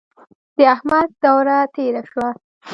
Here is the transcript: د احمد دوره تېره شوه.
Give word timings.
د 0.57 0.59
احمد 0.75 1.09
دوره 1.23 1.57
تېره 1.75 2.03
شوه. 2.11 2.29